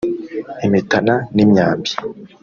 [0.67, 1.91] imitana n’imyambi